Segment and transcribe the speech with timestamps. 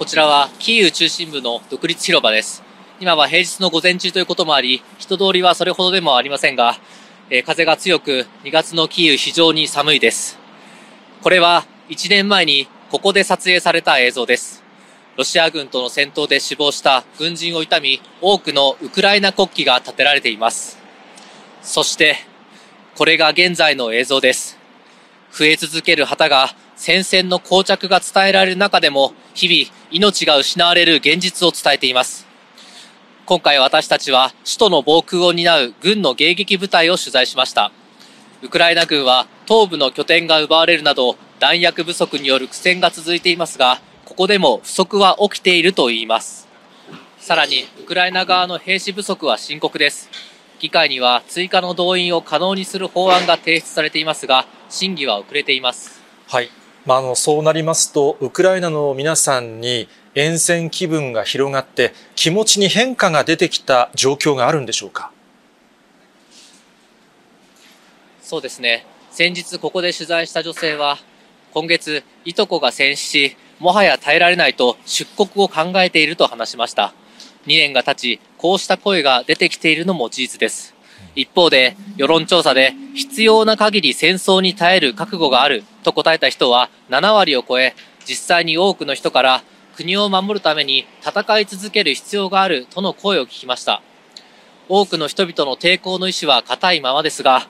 [0.00, 2.62] こちらはキーウ中心部の独立広場です。
[3.00, 6.78] 今は平日の午前中ということもあり、人通りはそれほどでもありませんが、
[7.28, 10.38] え、風が強く2月のキーウ非常に寒いです。
[11.20, 14.64] これは1年前にここで撮影された映像です。
[15.18, 20.78] ロシア軍との戦闘で死亡した軍人を悼み、多くのウクライナ国旗が立てられています。
[21.60, 22.16] そして、
[22.96, 24.59] これが現在の映像です。
[25.32, 32.26] 増え続ける旗が戦線の膠着が伝えられる中でも、日々命が失われる現実を伝えています。
[33.26, 37.70] 今回私たちは首都の防空を担う軍の迎撃部隊を取材しました。
[38.42, 46.48] ウクライナ軍は東部の拠点が奪われるなど弾薬不足による苦戦が続いていますが、ここでも不足は起きているといいます。
[47.18, 50.10] さらに、ウクライナ側の兵士不足は深刻です。
[50.60, 56.02] 議会には追加の動員を可能にする法案が提出されていますが、審議は遅れています。
[56.28, 56.50] はい。
[56.84, 65.12] まあ、あのそうなりますと、ウクライナの皆さんに沿線気分が広がって、気持ちに変化が出てきた状況があるんでしょうか？
[68.22, 68.84] そうですね。
[69.10, 70.98] 先日ここで取材した女性は、
[71.52, 76.94] 今月、いとこが戦死し、もはや耐えられないと出国を考えていると話しました。
[77.46, 80.74] 2年が経ち、こうした声が出てきているのも事実です。
[81.14, 87.74] 一方で、世論調査で必要な限り戦争に耐える覚悟があると答えた人は7割を超え、
[88.06, 89.42] 実際に多くの人から
[89.74, 93.82] 国を守るために戦い続ける必要があるとの声を聞きました。
[94.68, 97.48] 多くの人々の抵抗の意志は固いままですが、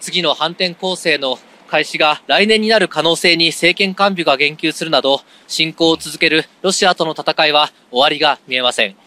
[0.00, 9.01] 次の反転攻勢の開始が来年になる可能性に政権幹部が言及するなど、侵攻を続けるロシアとの戦いは終わりが見えません。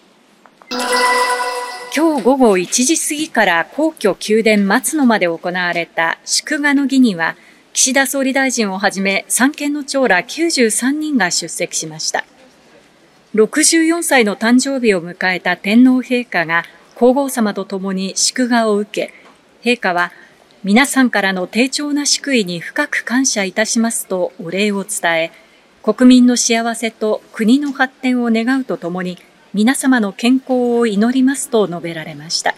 [0.69, 7.35] 今日午後1時過ぎから皇居宮殿松野まで行われた祝賀の儀には、
[7.73, 12.25] 岸田総理大臣をはじめ三権の長ら93人が出席しました。
[13.35, 16.63] 64歳の誕生日を迎えた天皇陛下が
[16.95, 19.13] 皇后さまと共に祝賀を受け、
[19.69, 20.11] 陛下は
[20.63, 25.31] 皆さんからの丁重な祝意に深く感謝いたしますとお礼を伝え、
[25.83, 29.19] 国民の幸せと国の発展を願うとともに、
[29.55, 32.55] 皆様の健康を祈りますと述べられました。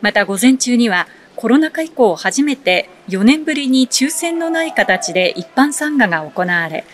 [0.00, 1.06] また午前中には
[1.36, 6.86] コロナ禍以降初めて4年ぶりに抽選のない形で一般参賀が行われ、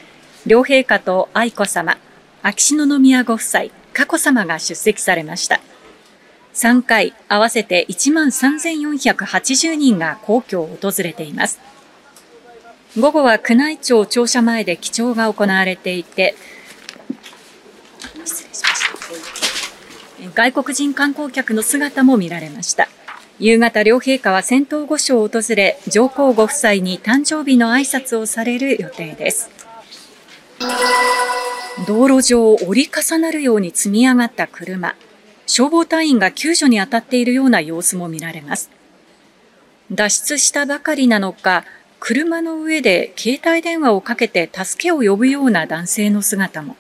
[0.47, 1.97] 両陛下と愛子さま、
[2.42, 5.60] 秋篠宮ご夫妻、佳子さまが出席されました。
[6.54, 11.60] 3回、合わせて1万3480人が皇居を訪れています。
[12.98, 16.34] 午後は宮内庁庁舎前で記帳が行われていて、
[18.25, 18.92] 失礼しました。
[20.34, 22.88] 外国人観光客の姿も見られました。
[23.38, 29.50] 夕方、両陛下は仙洞御所を訪れ、上皇ご夫妻に誕生日の挨拶をされる予定です。
[31.88, 34.94] 道路上折り重なるように積み上がった車。
[35.47, 38.71] 消防隊員が救助に当たっているような様子も見られます。
[39.91, 41.65] 脱出したばかりなのか、
[41.99, 46.77] 車の上で携帯電話をかけて助けを呼ぶような男性の姿も。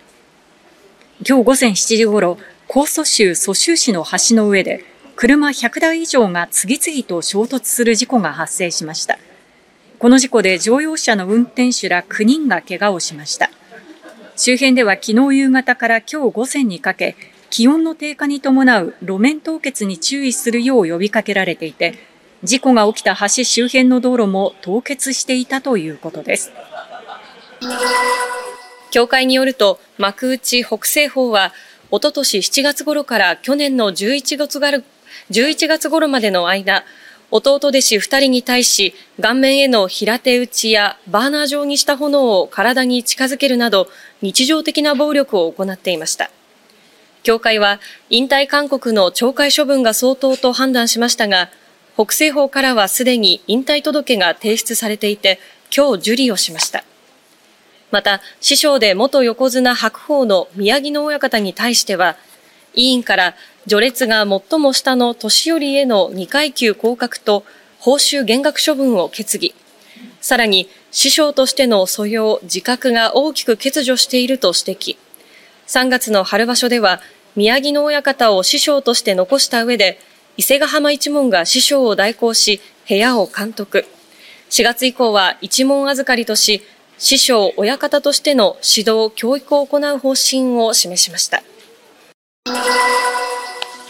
[1.26, 4.84] 今日午前7時ごろ、江蘇州蘇州市の橋の上で、
[5.16, 9.18] 車100台以上が次々と衝突する事故が発生しました。
[9.98, 13.50] この事故で乗用車の運転手ら9人が怪我をしました。
[14.36, 17.14] 周辺では昨日夕方から今日午前にかけ、
[17.50, 21.98] 気温の低下に伴う路面凍結に注意するよう呼びかけられていて、
[22.42, 26.50] 事故が起きた橋周辺の道路も凍結していたということです。
[28.90, 31.52] 協会によると、幕内北西方は、
[31.94, 34.70] おととし7月頃から去年の11月が
[35.30, 36.84] 11月頃までの間、
[37.30, 43.88] 弟弟子2人に対し、顔面への平手打ちやバーナー状にした炎を体に近づけるなど、
[44.22, 46.30] 日常的な暴力を行っていました。
[47.24, 47.78] 協会は、
[48.08, 51.50] 引退勧告の懲戒処分が相当と判断しましたが、
[51.94, 55.38] 北西方からはすでに引退届が提出されていて、
[55.76, 56.84] 今日受理をしました。
[57.92, 62.16] また、師匠で元横綱白鵬の宮城野親方に対しては、
[62.74, 63.34] 委員から
[63.68, 67.44] 序列が最も下の年寄りへの2階級降格と
[67.78, 69.54] 報酬減額処分を決議。
[70.22, 74.96] さらに、師匠としての素養、自覚が大きく欠如していると指摘。
[75.66, 77.02] 3月の春場所では、
[77.36, 79.98] 宮城野親方を師匠として残した上で、
[80.38, 83.84] 伊勢ヶ浜一門が師匠を代行し、部屋を監督。
[84.48, 86.62] 4月以降は一門預かりとし、
[87.04, 91.42] 師匠、親方としての指導、教育を行う方針を示しました。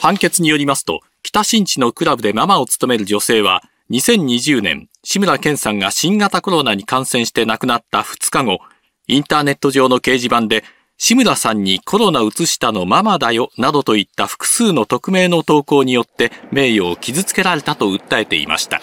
[0.00, 8.60] 判決によりますと、北新地のクラブでママを務める女性は、2020年、志村けんさんが新型コロナに感染して亡くなった2日後、
[9.08, 10.64] インターネット上の掲示板で、
[10.96, 18.80] 志村さんにコロナ移したのママだよなどといった複数の匿名の投稿によって名誉を傷つけられたと訴えていました。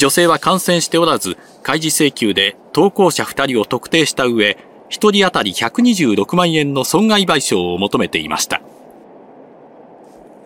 [0.00, 4.56] 女性は感染しておらず、開示請求で投稿者2人を特定した上、
[4.88, 8.62] 1人当たり126万円の損害賠償を求めていました。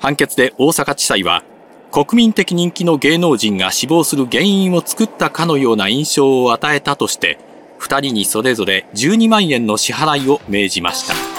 [0.00, 1.44] 判決で大阪地裁は、
[1.92, 7.38] 国民的人気の芸能人が死亡する原因を作ったかのような印象を与えたとして、
[7.78, 11.33] 2人にそれぞれ12万円の支払いを命じました。